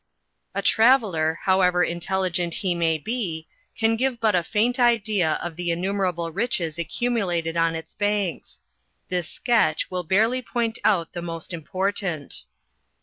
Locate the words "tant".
11.93-12.45